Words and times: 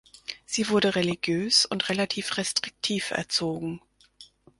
Sie 0.47 0.67
wurde 0.69 0.95
religiös 0.95 1.67
und 1.67 1.87
relativ 1.89 2.37
restriktiv 2.37 3.11
erzogen. 3.11 3.81